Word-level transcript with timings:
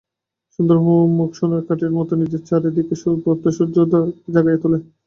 সুন্দর 0.53 0.77
মুখ 1.17 1.29
সোনার 1.39 1.63
কাঠির 1.67 1.91
মতো 1.97 2.13
নিজের 2.21 2.41
চারি 2.49 2.69
দিকের 2.77 2.97
সুপ্ত 3.01 3.43
সৌন্দর্যকে 3.57 3.89
জাগাইয়া 4.33 4.61
তোলে। 4.63 4.77